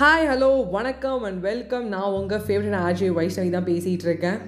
Hi 0.00 0.26
hello 0.26 0.70
வணக்கம் 0.70 1.22
and 1.22 1.40
welcome 1.40 1.86
நான் 1.88 2.10
உங்கள் 2.10 2.40
ஃபேவரட் 2.40 2.76
ஆர்ஜே 2.80 3.06
வைஷ்ணவி 3.16 3.50
தான் 3.50 3.64
பேசிகிட்டு 3.64 4.04
இருக்கேன். 4.04 4.38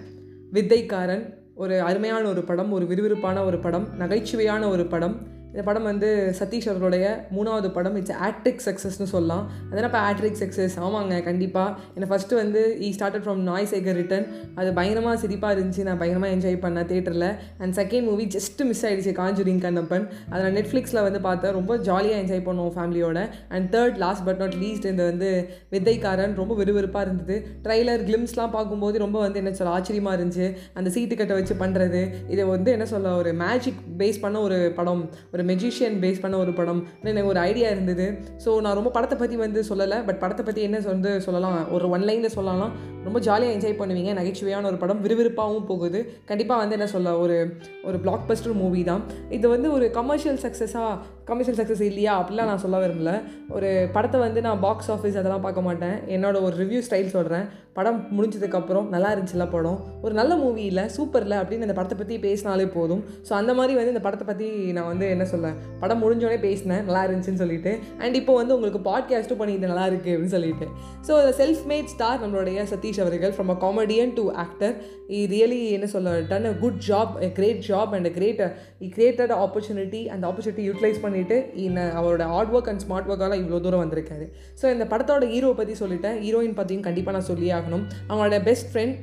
வித்தைக்காரன் 0.52 1.24
ஒரு 1.54 1.80
அருமையான 1.80 2.28
ஒரு 2.28 2.42
படம் 2.42 2.72
ஒரு 2.72 2.84
விறுவிறுப்பான 2.84 3.44
ஒரு 3.44 3.58
படம் 3.58 3.86
நகைச்சுவையான 3.98 4.68
ஒரு 4.68 4.86
படம். 4.86 5.16
இந்த 5.52 5.62
படம் 5.68 5.86
வந்து 5.90 6.08
சதீஷ் 6.38 6.66
அவர்களுடைய 6.70 7.04
மூணாவது 7.36 7.68
படம். 7.76 7.96
இட்ஸ் 8.00 8.16
ஆட்ரிக் 8.26 8.62
சக்ஸஸ்னு 8.66 9.06
சொல்லலாம். 9.12 9.44
அதனால் 9.68 9.88
இப்போ 9.88 10.00
ஆட்ரிக் 10.08 10.38
சக்ஸஸ் 10.42 10.76
ஆமாங்க 10.86 11.16
கண்டிப்பாக 11.28 11.70
என்னை 11.94 12.08
ஃபஸ்ட்டு 12.10 12.38
வந்து 12.40 12.60
ஈ 12.86 12.88
ஸ்டார்டட் 12.96 13.24
ஃப்ரம் 13.24 13.40
நாய்ஸ் 13.48 13.72
ஏகர் 13.78 13.98
ரிட்டன் 14.00 14.26
அது 14.58 14.68
பயங்கரமாக 14.78 15.16
சிரிப்பாக 15.22 15.54
இருந்துச்சு. 15.56 15.84
நான் 15.88 16.00
பயங்கரமாக 16.02 16.34
என்ஜாய் 16.36 16.58
பண்ணேன் 16.64 16.88
தேட்டரில் 16.92 17.26
and 17.62 17.74
second 17.80 18.06
movie 18.10 18.26
just 18.36 18.62
miss 18.68 18.84
ஆகிடுச்சு 18.88 19.14
காஞ்சுரிங் 19.20 19.60
கண்ணப்பன். 19.66 20.06
அதை 20.30 20.40
நான் 20.44 20.56
நெட்ஃப்ளிக்ஸில் 20.58 21.02
வந்து 21.08 21.22
பார்த்தேன். 21.26 21.54
ரொம்ப 21.58 21.78
ஜாலியாக 21.88 22.22
என்ஜாய் 22.22 22.44
பண்ணுவோம் 22.48 22.74
ஃபேமிலியோட 22.76 23.24
and 23.56 23.68
third 23.74 23.98
last 24.04 24.24
but 24.28 24.40
not 24.44 24.56
least 24.62 24.88
இந்த 24.92 25.02
வந்து 25.10 25.30
வித்தைக்காரன். 25.74 26.36
ரொம்ப 26.42 26.52
விறுவிறுப்பாக 26.62 27.04
இருந்தது. 27.08 27.38
ட்ரைலர் 27.66 28.06
கிளிம்ஸ்லாம் 28.10 28.54
பார்க்கும்போது 28.56 29.04
ரொம்ப 29.04 29.18
வந்து 29.26 29.42
என்ன 29.42 29.54
சொல்ல 29.62 29.74
ஆச்சரியமாக 29.80 30.16
இருந்துச்சு. 30.18 30.48
அந்த 30.78 30.88
சீட்டு 30.96 31.20
கட்டை 31.22 31.36
வச்சு 31.40 31.56
பண்ணுறது 31.64 32.02
இதை 32.34 32.46
வந்து 32.54 32.70
என்ன 32.78 32.88
சொல்ல 32.94 33.16
ஒரு 33.24 33.32
மேஜிக் 33.44 33.82
பேஸ் 34.02 34.22
பண்ண 34.24 34.38
ஒரு 34.48 34.60
படம். 34.80 35.04
ஒரு 35.32 35.38
ஒரு 35.40 35.48
மெஜிஷியன் 35.50 35.96
பேஸ் 36.04 36.20
பண்ண 36.20 36.36
ஒரு 36.36 36.52
படம். 36.52 36.80
எனக்கு 37.02 37.28
ஒரு 37.28 37.40
ஐடியா 37.40 37.68
இருந்தது. 37.68 38.06
ஸோ 38.44 38.50
நான் 38.60 38.76
ரொம்ப 38.78 38.90
படத்தை 38.90 39.18
பற்றி 39.18 39.36
வந்து 39.36 39.60
சொல்லலை. 39.68 39.98
பட் 40.08 40.18
படத்தை 40.18 40.44
பற்றி 40.44 40.62
என்ன 40.62 40.78
வந்து 40.84 41.20
சொல்லலாம்? 41.26 41.72
ஒரு 41.72 41.88
ஒன் 41.88 42.04
லைனில் 42.08 42.34
சொல்லலாம். 42.36 42.72
ரொம்ப 43.04 43.18
ஜாலியாக 43.18 43.54
என்ஜாய் 43.56 43.78
பண்ணுவீங்க. 43.80 44.10
நகைச்சுவையான 44.20 44.64
ஒரு 44.64 44.76
படம். 44.76 45.00
விறுவிறுப்பாகவும் 45.04 45.66
போகுது. 45.70 46.00
கண்டிப்பாக 46.30 46.60
வந்து 46.62 46.76
என்ன 46.78 46.86
சொல்ல 46.86 47.16
ஒரு 47.18 47.36
ஒரு 47.84 47.98
பிளாக் 47.98 48.26
பஸ்டர் 48.28 48.56
மூவி 48.62 48.82
தான். 48.84 49.02
இது 49.30 49.48
வந்து 49.48 49.72
ஒரு 49.72 49.90
கமர்ஷியல் 49.90 50.40
சக்ஸஸாக 50.44 50.92
கமர்ஷியல் 51.30 51.58
சக்ஸஸ் 51.60 51.84
இல்லையா? 51.90 52.12
அப்படிலாம் 52.20 52.50
நான் 52.52 52.62
சொல்ல 52.64 52.78
விரும்பல. 52.86 53.12
ஒரு 53.48 53.70
படத்தை 53.92 54.20
வந்து 54.20 54.40
நான் 54.40 54.60
பாக்ஸ் 54.60 54.90
ஆஃபீஸ் 54.90 55.18
அதெல்லாம் 55.20 55.44
பார்க்க 55.46 55.68
மாட்டேன். 55.68 55.96
என்னோட 56.16 56.36
ஒரு 56.42 56.54
ரிவ்யூ 56.62 56.82
ஸ்டைல் 56.88 57.14
சொல்கிறேன் 57.16 57.46
படம் 57.76 57.98
முடிஞ்சதுக்கப்புறம் 58.16 58.86
நல்லா 58.92 59.10
இருந்துச்சுல 59.14 59.44
படம். 59.54 59.78
ஒரு 60.04 60.14
நல்ல 60.18 60.32
மூவி 60.42 60.62
இல்லை 60.70 60.84
சூப்பர் 60.94 61.24
இல்லை 61.26 61.36
அப்படின்னு 61.42 61.66
அந்த 61.66 61.76
படத்தை 61.78 61.96
பற்றி 61.98 62.14
பேசினாலே 62.24 62.66
போதும். 62.76 63.02
ஸோ 63.26 63.32
அந்த 63.40 63.52
மாதிரி 63.58 63.74
வந்து 63.78 63.92
இந்த 63.94 64.02
படத்தை 64.06 64.26
பற்றி 64.30 64.48
நான் 64.76 64.88
வந்து 64.92 65.06
என்ன 65.14 65.24
சொல்ல 65.32 65.50
படம் 65.82 66.00
முடிஞ்சோடனே 66.04 66.38
பேசினேன் 66.46 66.82
நல்லா 66.88 67.02
இருந்துச்சுன்னு 67.06 67.42
சொல்லிட்டு. 67.42 67.72
அண்ட் 68.04 68.16
இப்போ 68.20 68.34
வந்து 68.40 68.54
உங்களுக்கு 68.56 68.80
பாட்காஸ்ட்டும் 68.90 69.40
பண்ணிட்டு 69.42 69.70
நல்லா 69.72 69.86
இருக்குது 69.90 70.14
அப்படின்னு 70.14 70.36
சொல்லிட்டு. 70.36 70.68
ஸோ 71.08 71.12
செல்ஃப் 71.40 71.62
மேட் 71.72 71.92
ஸ்டார் 71.94 72.22
நம்மளுடைய 72.24 72.64
சதீஷ் 72.72 73.00
அவர்கள் 73.04 73.34
from 73.36 73.52
a 73.54 73.58
comedian 73.66 74.14
to 74.18 74.24
actor 74.44 74.74
uh 75.18 75.20
really 75.34 75.60
என்ன 75.76 75.86
சொல்ல 75.94 76.10
done 76.32 76.48
a 76.50 76.54
good 76.64 76.82
job 76.88 77.14
a 77.28 77.30
great 77.38 77.62
job 77.70 77.94
and 77.98 78.08
a 78.10 78.14
great 78.18 78.42
uh 78.86 78.90
created 78.96 79.32
opportunity 79.44 80.02
அந்த 80.14 80.24
ஆப்பர்ச்சுனிட்டி 80.30 80.66
யூட்டிலைஸ் 80.68 81.00
பண்ணிவிட்டு 81.06 81.38
இந்த 81.68 81.80
அவரோட 82.00 82.26
ஹார்ட் 82.34 82.52
ஒர்க் 82.56 82.70
அண்ட் 82.72 82.84
ஸ்மார்ட் 82.86 83.08
ஒர்க்கால் 83.12 83.38
இவ்வளோ 83.40 83.62
தூரம் 83.64 83.82
வந்திருக்காரு. 83.84 84.26
ஸோ 84.60 84.66
இந்த 84.74 84.84
படத்தோட 84.92 85.24
ஹீரோ 85.34 85.52
பற்றி 85.62 85.76
சொல்லிட்டேன். 85.84 86.18
ஹீரோயின் 86.26 86.58
பற்றியும் 86.60 86.86
கண்டிப்பாக 86.88 87.16
நான் 87.18 87.28
சொல்லியே 87.32 87.54
ஆகணும் 87.60 87.86
அவங்களோட 88.10 88.40
பெஸ்ட் 88.50 88.70
ஃப்ரெண்ட் 88.72 88.96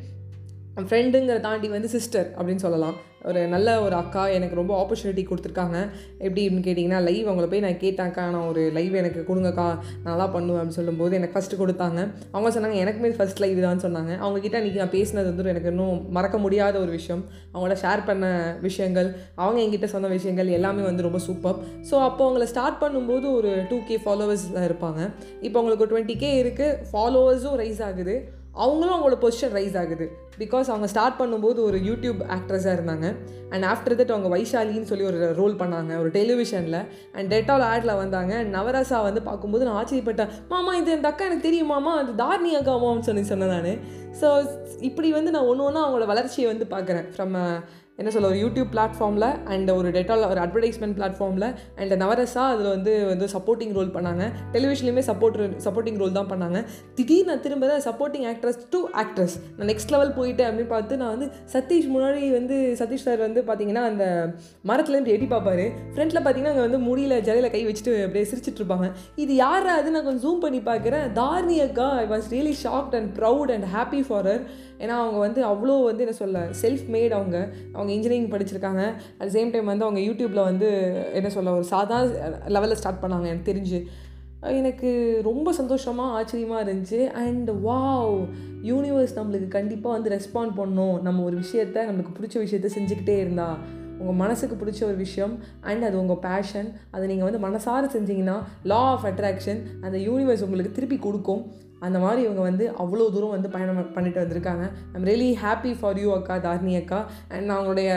ஃப்ரெண்டுங்கிற 0.88 1.36
தாண்டி 1.46 1.68
வந்து 1.76 1.90
சிஸ்டர் 1.94 2.28
அப்படின்னு 2.38 2.64
சொல்லலாம். 2.64 2.98
ஒரு 3.30 3.40
நல்ல 3.54 3.70
ஒரு 3.86 3.96
அக்கா 4.00 4.24
எனக்கு 4.36 4.58
ரொம்ப 4.60 4.74
ஆப்பர்ச்சுனிட்டி 4.82 5.24
கொடுத்துருக்காங்க. 5.30 5.78
எப்படி 6.26 6.42
அப்படின்னு 6.44 6.66
கேட்டிங்கன்னா 6.68 7.00
லைவ் 7.08 7.28
அவங்கள 7.30 7.46
போய் 7.52 7.64
நான் 7.66 7.80
கேட்டேன்க்கா 7.84 8.24
நான் 8.36 8.46
ஒரு 8.52 8.62
லைவ் 8.76 8.94
எனக்கு 9.02 9.22
கொடுங்கக்கா 9.30 9.66
நல்லா 10.06 10.26
பண்ணுவேன் 10.36 10.60
அப்படின்னு 10.60 10.80
சொல்லும்போது 10.80 11.18
எனக்கு 11.20 11.36
ஃபஸ்ட்டு 11.38 11.60
கொடுத்தாங்க. 11.62 12.00
அவங்க 12.34 12.52
சொன்னாங்க 12.56 12.78
எனக்குமே 12.84 13.12
ஃபஸ்ட் 13.18 13.42
லைவ் 13.46 13.60
தான் 13.66 13.84
சொன்னாங்க. 13.86 14.14
அவங்கக்கிட்ட 14.24 14.62
இன்றைக்கி 14.62 14.82
நான் 14.84 14.94
பேசினது 14.98 15.28
வந்து 15.32 15.54
எனக்கு 15.56 15.74
இன்னும் 15.74 15.98
மறக்க 16.18 16.38
முடியாத 16.46 16.78
ஒரு 16.84 16.94
விஷயம். 17.00 17.24
அவங்களோட 17.54 17.78
ஷேர் 17.84 18.08
பண்ண 18.12 18.32
விஷயங்கள் 18.68 19.10
அவங்க 19.42 19.60
என்கிட்ட 19.66 19.90
சொன்ன 19.96 20.14
விஷயங்கள் 20.18 20.56
எல்லாமே 20.60 20.86
வந்து 20.90 21.08
ரொம்ப 21.10 21.22
சூப்பர் 21.28 21.60
ஸோ 21.92 21.98
அப்போ 22.08 22.24
அவங்கள 22.30 22.48
ஸ்டார்ட் 22.54 22.82
பண்ணும்போது 22.86 23.28
ஒரு 23.40 23.54
டூ 23.72 23.80
கே 23.90 23.98
ஃபாலோவர்ஸ் 24.08 24.48
இருப்பாங்க. 24.70 25.02
இப்போ 25.48 25.58
அவங்களுக்கு 25.60 25.92
டுவெண்ட்டி 25.94 26.18
கே 26.26 26.32
இருக்குது 26.46 26.80
ஃபாலோவர்ஸும் 26.94 27.60
ரைஸ் 27.66 27.84
ஆகுது. 27.90 28.18
அவங்களும் 28.66 28.94
அவங்களோட 28.96 29.18
பொசிஷன் 29.24 29.54
ரைஸ் 29.58 29.78
ஆகுது. 29.82 30.06
பிகாஸ் 30.42 30.68
அவங்க 30.74 30.88
ஸ்டார்ட் 30.94 31.18
பண்ணும்போது 31.20 31.60
ஒரு 31.68 31.78
யூடியூப் 31.88 32.20
ஆக்ட்ரஸாக 32.36 32.74
இருந்தாங்க. 32.78 33.08
அண்ட் 33.54 33.66
ஆஃப்டர் 33.72 33.98
தட் 34.00 34.14
அவங்க 34.16 34.30
வைஷாலின்னு 34.36 34.90
சொல்லி 34.92 35.06
ஒரு 35.12 35.20
ரோல் 35.40 35.56
பண்ணாங்க 35.62 35.94
ஒரு 36.04 36.12
டெலிவிஷனில் 36.18 36.80
அண்ட் 37.18 37.32
டெட்டால் 37.34 37.66
ஆடில் 37.72 38.00
வந்தாங்க. 38.04 38.34
அண்ட் 38.42 38.54
நவராசா 38.58 39.00
வந்து 39.10 39.24
பார்க்கும்போது 39.30 39.66
நான் 39.70 39.80
ஆச்சரியப்பட்டேன். 39.82 40.32
மாமா 40.54 40.74
இது 40.82 40.98
இந்த 41.00 41.10
அக்கா 41.14 41.26
எனக்கு 41.30 41.48
தெரியுமாமா 41.50 41.94
அது 42.04 42.14
தார்னி 42.24 42.54
அக்காமான்னு 42.60 43.08
சொல்லி 43.10 43.26
சொன்னேன் 43.32 43.56
நான். 43.56 43.82
ஸோ 44.22 44.30
இப்படி 44.90 45.12
வந்து 45.18 45.34
நான் 45.38 45.50
ஒன்று 45.52 45.68
ஒன்றா 45.70 45.84
அவங்களோட 45.88 46.08
வளர்ச்சியை 46.14 46.48
வந்து 46.54 46.68
பார்க்குறேன். 46.76 47.08
ஃப்ரம் 47.16 47.36
என்ன 48.02 48.10
சொல்ல 48.14 48.28
ஒரு 48.32 48.40
யூடியூப் 48.42 48.70
பிளாட்ஃபார்மில் 48.74 49.28
அண்ட் 49.54 49.70
ஒரு 49.76 49.88
டெட்டால் 49.96 50.24
ஒரு 50.32 50.40
அட்வர்டைஸ்மெண்ட் 50.44 50.96
பிளாட்ஃபார்மில் 50.98 51.46
அண்ட் 51.80 51.94
நவரசா 52.02 52.44
அதில் 52.54 52.70
வந்து 52.74 52.92
வந்து 53.12 53.28
சப்போர்ட்டிங் 53.34 53.72
ரோல் 53.78 53.90
பண்ணாங்க. 53.96 54.24
டெலிவிஷன்லேயுமே 54.56 55.04
சப்போர்ட் 55.08 55.38
சப்போர்ட்டிங் 55.66 55.98
ரோல் 56.02 56.14
தான் 56.18 56.30
பண்ணாங்க. 56.34 56.60
திடீர்னு 56.98 57.30
நான் 57.30 57.42
திரும்ப 57.46 57.80
சப்போர்ட்டிங் 57.88 58.28
ஆக்ட்ரஸ் 58.32 58.60
டு 58.74 58.82
ஆக்ட்ரஸ் 59.04 59.36
நான் 59.56 59.70
நெக்ஸ்ட் 59.72 59.94
லெவல் 59.96 60.14
போயிட்டேன் 60.20 60.50
அப்படின்னு 60.50 60.72
பார்த்து 60.76 61.00
நான் 61.02 61.14
வந்து 61.16 61.30
சதீஷ் 61.54 61.88
முன்னாடி 61.96 62.22
வந்து 62.38 62.58
சதீஷ் 62.82 63.06
சார் 63.08 63.24
வந்து 63.28 63.44
பார்த்தீங்கன்னா 63.50 63.84
அந்த 63.92 64.06
மரத்துலேருந்து 64.72 65.14
எட்டி 65.16 65.30
பார்ப்பாரு. 65.34 65.66
ஃப்ரண்ட்டில் 65.96 66.22
பார்த்தீங்கன்னா 66.28 66.54
அங்கே 66.56 66.66
வந்து 66.68 66.82
முடியல 66.90 67.18
ஜலையில் 67.30 67.54
கை 67.56 67.64
வச்சுட்டு 67.70 67.96
அப்படியே 68.06 68.28
சிரிச்சிட்டு 68.34 68.64
இருப்பாங்க. 68.64 68.90
இது 69.26 69.36
யாரா 69.44 69.74
அது 69.82 69.96
நான் 69.98 70.08
கொஞ்சம் 70.10 70.24
ஜூம் 70.28 70.44
பண்ணி 70.46 70.62
பார்க்குறேன். 70.70 71.08
தார்னி 71.20 71.58
அக்கா 71.68 71.90
I 72.04 72.08
was 72.14 72.30
really 72.36 72.56
shocked 72.64 72.98
and 73.02 73.12
proud 73.20 73.54
and 73.58 73.68
happy 73.76 74.04
for 74.10 74.30
her 74.32 74.46
ஏன்னா 74.84 74.96
அவங்க 75.04 75.20
வந்து 75.28 75.42
அவ்வளோ 75.52 75.76
வந்து 75.90 76.04
என்ன 76.08 76.18
சொல்ல 76.24 76.48
செல்ஃப் 76.64 76.88
மேட் 76.96 77.14
அவங்க. 77.20 77.38
அவங்க 77.74 77.87
அவங்க 77.88 77.98
இன்ஜினியரிங் 77.98 78.34
படிச்சிருக்காங்க. 78.34 78.84
அட் 79.22 79.32
சேம் 79.36 79.52
டைம் 79.52 79.72
வந்து 79.72 79.86
அவங்க 79.86 80.02
யூடியூப்பில் 80.08 80.48
வந்து 80.50 80.70
என்ன 81.20 81.30
சொல்ல 81.36 81.54
ஒரு 81.60 81.66
சாதா 81.72 81.98
லெவலில் 82.56 82.80
ஸ்டார்ட் 82.82 83.02
பண்ணாங்க 83.04 83.28
எனக்கு 83.32 83.50
தெரிஞ்சு. 83.52 83.80
எனக்கு 84.60 84.90
ரொம்ப 85.28 85.50
சந்தோஷமாக 85.60 86.16
ஆச்சரியமாக 86.18 86.64
இருந்துச்சு. 86.66 87.00
அண்ட் 87.22 87.50
வாவ் 87.68 88.16
யூனிவர்ஸ் 88.72 89.16
நம்மளுக்கு 89.20 89.48
கண்டிப்பாக 89.58 89.96
வந்து 89.98 90.12
ரெஸ்பாண்ட் 90.16 90.54
பண்ணும். 90.60 90.96
நம்ம 91.08 91.24
ஒரு 91.30 91.38
விஷயத்த 91.44 91.86
நம்மளுக்கு 91.90 92.16
பிடிச்ச 92.18 92.38
விஷயத்த 92.46 92.70
செஞ்சுக்கிட்டே 92.78 93.16
இருந்தா 93.24 93.48
உங்கள் 94.02 94.20
மனசுக்கு 94.24 94.56
பிடிச்ச 94.62 94.82
ஒரு 94.90 94.98
விஷயம் 95.06 95.34
அண்ட் 95.70 95.86
அது 95.88 95.96
உங்கள் 96.02 96.22
பேஷன் 96.28 96.68
அதை 96.96 97.06
நீங்கள் 97.12 97.28
வந்து 97.30 97.42
மனசார 97.48 97.86
செஞ்சீங்கன்னா 97.96 98.36
லா 98.72 98.82
ஆஃப் 98.92 99.08
அட்ராக்ஷன் 99.12 99.62
அந்த 99.86 99.98
யூனிவர்ஸ் 100.08 100.46
உங்களுக்கு 100.48 100.76
திருப்பி 100.78 101.00
கொடுக்கும். 101.08 101.42
அந்த 101.80 101.98
மாதிரி 102.00 102.22
இவங்க 102.22 102.42
வந்து 102.42 102.66
அவ்வளோ 102.84 103.06
தூரம் 103.16 103.34
வந்து 103.36 103.50
பயணம் 103.50 103.94
பண்ணிட்டு 103.94 104.22
வந்திருக்காங்க. 104.24 104.66
I'm 104.94 105.06
really 105.06 105.30
happy 105.44 105.72
for 105.80 106.00
you 106.00 106.10
அக்கா 106.16 106.36
தார்னி 106.46 106.74
அக்கா. 106.82 107.00
அண்ட் 107.28 107.46
நான் 107.46 107.60
அவங்களுடைய 107.60 107.90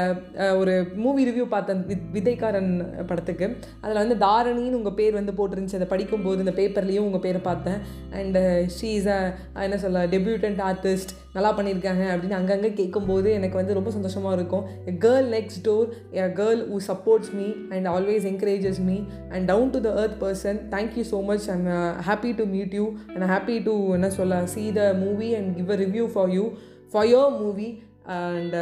ஒரு 0.59 0.75
மூவி 1.05 1.23
ரிவ்யூ 1.29 1.47
பார்த்தேன் 1.55 1.87
வித் 1.87 2.07
விதைக்காரன் 2.17 2.73
படத்துக்கு. 3.07 3.49
அதில் 3.81 4.03
வந்து 4.03 4.17
தாரணின்னு 4.27 4.81
உங்கள் 4.81 4.99
பேர் 5.01 5.19
வந்து 5.21 5.35
போட்டிருந்துச்சு. 5.41 5.79
அதை 5.81 5.89
படிக்கும்போது 5.95 6.45
இந்த 6.45 6.55
பேப்பர்லேயும் 6.61 7.09
உங்கள் 7.09 7.25
பேரை 7.27 7.41
பார்த்தேன். 7.51 7.81
அண்டு 8.21 8.43
ஷீ 8.79 8.91
இஸ் 8.99 9.11
அ 9.17 9.21
என்ன 9.67 9.79
சொல்ல 9.87 10.07
டெபியூட்டன்ட் 10.17 10.63
ஆர்டிஸ்ட் 10.71 11.15
நல்லா 11.35 11.51
பண்ணியிருக்காங்க 11.57 12.05
அப்படின்னு 12.13 12.39
அங்கங்கே 12.39 12.71
கேட்கும்போது 12.73 13.29
எனக்கு 13.33 13.57
வந்து 13.57 13.77
ரொம்ப 13.79 13.91
சந்தோஷமாக 13.91 14.37
இருக்கும். 14.37 14.65
A 14.87 14.95
girl 15.05 15.29
next 15.37 15.61
door 15.69 15.87
a 16.13 16.27
girl 16.41 16.63
who 16.71 16.79
supports 16.89 17.33
me 17.33 17.49
and 17.75 17.89
always 17.89 18.27
encourages 18.33 18.81
me 18.81 18.97
and 19.31 19.47
down 19.47 19.71
to 19.71 19.81
the 19.81 19.93
earth 20.03 20.19
person 20.23 20.61
thank you 20.77 21.05
so 21.13 21.21
much 21.25 21.49
and 21.51 21.69
happy 22.09 22.33
to 22.35 22.47
meet 22.47 22.75
you 22.75 22.87
and 23.15 23.29
happy 23.35 23.59
to 23.63 23.75
என்ன 23.95 24.11
சொல்ல 24.11 24.41
see 24.55 24.65
the 24.73 24.85
movie 25.05 25.31
and 25.35 25.53
give 25.57 25.71
a 25.71 25.79
review 25.85 26.07
for 26.15 26.31
you 26.31 26.47
for 26.93 27.07
your 27.07 27.31
movie 27.41 27.69
and 28.07 28.57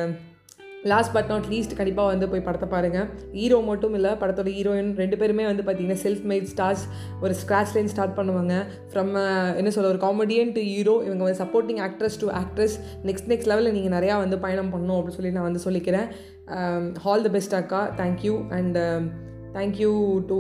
last 0.92 1.12
but 1.16 1.30
not 1.32 1.46
least 1.52 1.74
கண்டிப்பாக 1.78 2.08
வந்து 2.12 2.26
போய் 2.32 2.44
படத்தை 2.48 2.68
பாருங்கள் 2.74 3.06
hero 3.38 3.58
மட்டும் 3.70 3.94
இல்லை 3.98 4.10
படத்தோட 4.22 4.50
ஹீரோயின் 4.56 4.90
ரெண்டு 5.02 5.18
பேருமே 5.20 5.44
வந்து 5.50 5.64
பார்த்தீங்கன்னா 5.66 6.00
செல்ஃப் 6.04 6.24
மேட் 6.30 6.48
ஸ்டார்ஸ் 6.52 6.84
ஒரு 7.24 7.34
ஸ்க்ராச் 7.42 7.74
லைன் 7.76 7.92
ஸ்டார்ட் 7.94 8.16
பண்ணுவாங்க. 8.18 8.54
ஃப்ரம் 8.92 9.12
என்ன 9.60 9.70
சொல்ல 9.76 9.92
ஒரு 9.94 10.02
காமெடியன் 10.06 10.52
டு 10.56 10.64
ஹீரோ 10.72 10.96
இவங்க 11.08 11.22
வந்து 11.26 11.42
supporting 11.44 11.80
actress 11.86 12.18
to 12.24 12.28
actress 12.42 12.76
next 13.08 13.30
next 13.32 13.50
லெவலில் 13.52 13.76
நீங்கள் 13.78 13.96
நிறையா 13.98 14.16
வந்து 14.24 14.38
பயணம் 14.44 14.72
பண்ணணும் 14.74 14.98
அப்படின்னு 14.98 15.18
சொல்லி 15.20 15.32
நான் 15.38 15.48
வந்து 15.50 15.64
சொல்லிக்கிறேன். 15.68 16.08
ஆல் 17.10 17.24
தி 17.26 17.32
பெஸ்ட் 17.38 17.56
அக்கா. 17.62 17.80
Thank you 18.02 18.36
and 18.58 18.78
thank you 19.54 19.92
to 20.30 20.38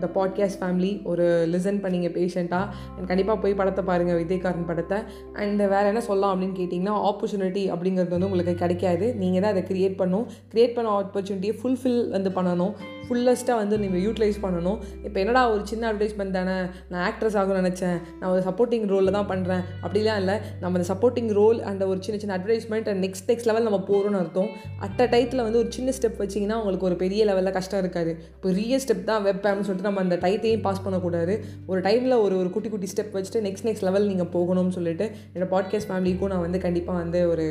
the 0.00 0.06
podcast 0.14 0.60
family 0.62 1.02
ஒரு 1.02 1.46
லிசன் 1.52 1.80
பண்ணிங்க 1.82 2.08
பேஷண்ட்டாக 2.16 2.66
அண்ட் 2.96 3.06
கண்டிப்பாக 3.06 3.38
போய் 3.40 3.54
படத்தை 3.54 3.84
பாருங்கள் 3.84 4.24
விஜயகாரன் 4.24 4.66
படத்தை. 4.66 4.98
அண்ட் 5.32 5.62
வேறு 5.74 5.86
என்ன 5.86 6.00
சொல்லலாம் 6.00 6.32
அப்படின்னு 6.32 6.58
கேட்டிங்கன்னா 6.60 6.96
ஆப்பர்ச்சுனிட்டி 7.10 7.64
அப்படிங்கிறது 7.72 8.08
வந்து 8.08 8.30
உங்களுக்கு 8.30 8.54
கிடைக்காது. 8.54 9.14
நீங்கள் 9.14 9.42
தான் 9.42 9.52
அதை 9.52 9.64
க்ரியேட் 9.70 9.96
பண்ணும் 9.96 10.26
க்ரியேட் 10.54 10.74
பண்ண 10.74 10.90
ஆப்பர்ச்சுனிட்டியை 11.00 11.56
ஃபுல்ஃபில் 11.62 12.08
வந்து 12.10 12.30
பண்ணணும். 12.30 12.74
ஃபுல்லஸ்ட்டாக 13.06 13.56
வந்து 13.56 13.78
நீங்கள் 13.78 14.00
யூட்டிலைஸ் 14.00 14.38
பண்ணணும். 14.42 14.78
இப்போ 15.04 15.20
என்னடா 15.20 15.50
ஒரு 15.50 15.66
சின்ன 15.66 15.92
அட்வர்டைஸ்மெண்ட் 15.92 16.30
தானே? 16.30 16.56
நான் 16.88 17.12
ஆக்ட்ரஸ் 17.12 17.36
ஆகும் 17.36 17.64
நினச்சேன். 17.64 17.98
நான் 18.20 18.30
ஒரு 18.30 18.42
சப்போர்ட்டிங் 18.48 18.86
ரோலில் 18.86 19.12
தான் 19.12 19.28
பண்ணுறேன் 19.28 19.62
அப்படிலாம் 19.82 20.18
இல்லை. 20.18 20.36
நம்ம 20.60 20.78
அந்த 20.78 20.94
சப்போர்ட்டிங் 20.94 21.32
ரோல் 21.32 21.62
அண்ட் 21.62 21.82
ஒரு 21.82 21.98
சின்ன 22.02 22.20
சின்ன 22.20 22.38
advertisement 22.38 22.88
and 22.88 23.04
next 23.04 23.28
next 23.28 23.44
level 23.44 23.62
நம்ம 23.62 23.80
போகிறோம்னு 23.88 24.20
அர்த்தம். 24.22 24.50
அட் 24.78 25.00
அ 25.00 25.06
டைத்தில் 25.06 25.42
வந்து 25.42 25.58
ஒரு 25.58 25.72
சின்ன 25.72 25.92
ஸ்டெப் 26.00 26.20
வச்சிங்கன்னா 26.22 26.58
உங்களுக்கு 26.60 26.84
ஒரு 26.84 26.96
பெரிய 26.96 27.24
லெவலில் 27.24 27.50
கஷ்டம் 27.50 27.80
இருக்காது. 27.80 28.14
பெரிய 28.40 28.80
ஸ்டெப் 28.86 29.04
தான் 29.04 29.24
வைப்பேன்னு 29.26 29.66
சொல்லிட்டு 29.68 29.88
நம்ம 29.90 30.00
அந்த 30.00 30.16
டைத்தையும் 30.16 30.60
பாஸ் 30.60 30.82
பண்ணக்கூடாது. 30.82 31.44
ஒரு 31.66 31.80
டைமில் 31.80 32.20
ஒரு 32.20 32.36
ஒரு 32.38 32.50
குட்டி 32.50 32.68
குட்டி 32.68 32.88
ஸ்டெப் 32.94 33.14
வச்சுட்டு 33.16 33.44
நெக்ஸ்ட் 33.48 33.68
நெக்ஸ்ட் 33.68 33.86
லெவல் 33.88 34.06
நீங்கள் 34.06 34.32
போகணும்னு 34.36 34.68
சொல்லிட்டு 34.68 35.10
என்னோடய 35.34 35.52
பாட்காஸ்ட் 35.56 35.90
ஃபேமிலிக்கும் 35.90 36.32
நான் 36.32 36.40
வந்து 36.40 36.58
கண்டிப்பாக 36.58 36.98
வந்து 36.98 37.28
ஒரு 37.28 37.46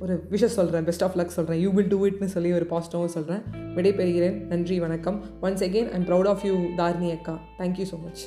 ஒரு 0.00 0.26
விஷயம் 0.28 0.54
சொல்கிறேன் 0.54 0.84
பெஸ்ட் 0.84 1.04
ஆஃப் 1.04 1.16
லக் 1.18 1.36
சொல்கிறேன் 1.36 1.60
யூ 1.60 1.70
வில் 1.70 1.88
டூ 1.88 2.06
இட்னு 2.06 2.28
சொல்லி 2.34 2.52
ஒரு 2.52 2.66
பாசிட்டிவாகவும் 2.70 3.14
சொல்கிறேன் 3.16 3.42
விடைபெறுகிறேன். 3.76 4.36
நன்றி 4.46 4.80
வணக்கம். 4.80 5.24
Once 5.42 5.64
again 5.68 5.90
I'm 5.96 6.08
proud 6.10 6.28
of 6.32 6.44
you 6.44 6.56
Dharni 6.76 7.10
அக்கா. 7.18 7.38
Thank you 7.58 7.86
so 7.92 7.98
much 8.04 8.22